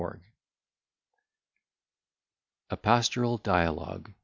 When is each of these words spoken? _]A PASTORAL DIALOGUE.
_]A 2.71 2.75
PASTORAL 2.75 3.37
DIALOGUE. 3.37 4.15